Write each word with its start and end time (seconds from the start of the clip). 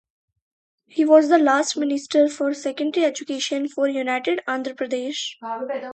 He 0.87 1.05
was 1.05 1.29
the 1.29 1.37
last 1.37 1.77
Minister 1.77 2.27
for 2.27 2.55
Secondary 2.55 3.05
Education 3.05 3.67
for 3.67 3.87
united 3.87 4.41
Andhra 4.47 4.73
Pradesh. 4.75 5.35